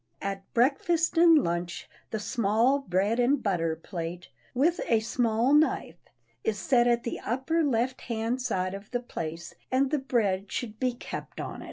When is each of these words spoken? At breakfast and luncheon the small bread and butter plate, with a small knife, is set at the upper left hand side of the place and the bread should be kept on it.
At 0.19 0.51
breakfast 0.55 1.15
and 1.15 1.43
luncheon 1.43 1.87
the 2.09 2.17
small 2.17 2.79
bread 2.79 3.19
and 3.19 3.43
butter 3.43 3.75
plate, 3.75 4.29
with 4.55 4.81
a 4.87 4.99
small 4.99 5.53
knife, 5.53 6.05
is 6.43 6.57
set 6.57 6.87
at 6.87 7.03
the 7.03 7.19
upper 7.19 7.63
left 7.63 8.01
hand 8.01 8.41
side 8.41 8.73
of 8.73 8.89
the 8.89 8.99
place 8.99 9.53
and 9.71 9.91
the 9.91 9.99
bread 9.99 10.51
should 10.51 10.79
be 10.79 10.95
kept 10.95 11.39
on 11.39 11.57
it. 11.59 11.59